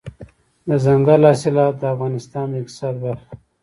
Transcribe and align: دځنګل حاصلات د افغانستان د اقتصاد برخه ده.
دځنګل 0.67 1.21
حاصلات 1.29 1.73
د 1.81 1.83
افغانستان 1.93 2.45
د 2.51 2.53
اقتصاد 2.61 2.95
برخه 3.03 3.25
ده. 3.29 3.35